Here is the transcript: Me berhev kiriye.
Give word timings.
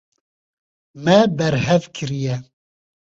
Me 1.03 1.17
berhev 1.37 1.83
kiriye. 1.95 2.35